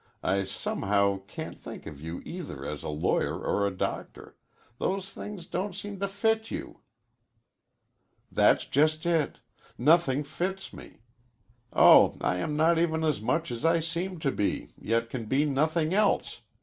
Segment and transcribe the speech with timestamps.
[0.23, 4.35] I somehow can't think of you either as a lawyer or a doctor.
[4.79, 6.79] Those things don't seem to fit you."
[8.31, 9.41] "That's just it.
[9.77, 11.01] Nothing fits me.
[11.71, 15.45] Oh, I am not even as much as I seem to be, yet can be
[15.45, 16.41] nothing else!"